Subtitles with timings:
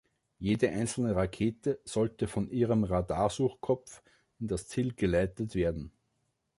[0.39, 4.01] Jede einzelne Rakete sollte von ihrem Radarsuchkopf
[4.39, 5.91] in das Ziel geleitet werden.